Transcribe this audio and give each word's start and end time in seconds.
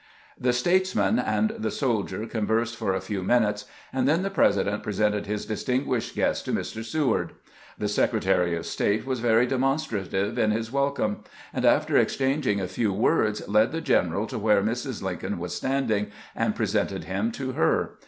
The 0.35 0.51
statesman 0.51 1.19
and 1.19 1.51
the 1.59 1.69
soldier 1.69 2.25
conversed 2.25 2.75
for 2.75 2.95
a 2.95 2.99
few 2.99 3.21
minutes, 3.21 3.65
and 3.93 4.07
then 4.07 4.23
the 4.23 4.31
President 4.31 4.81
presented 4.81 5.27
his 5.27 5.45
distin 5.45 5.85
guished 5.85 6.15
guest 6.15 6.45
to 6.45 6.51
Mr. 6.51 6.83
Seward. 6.83 7.33
The 7.77 7.87
Secretary 7.87 8.55
of 8.57 8.65
State 8.65 9.05
was 9.05 9.19
very 9.19 9.45
demonstrative 9.45 10.39
in 10.39 10.49
his 10.49 10.71
welcome, 10.71 11.19
and 11.53 11.65
after 11.65 11.97
ex 11.99 12.15
changing 12.15 12.59
a 12.59 12.67
few 12.67 12.91
words, 12.91 13.47
led 13.47 13.71
the 13.71 13.79
general 13.79 14.25
to 14.25 14.39
where 14.39 14.63
Mrs. 14.63 15.03
Lincoln 15.03 15.37
was 15.37 15.53
standing, 15.53 16.07
and 16.35 16.55
presented 16.55 17.03
him 17.03 17.31
to 17.33 17.51
her. 17.51 17.99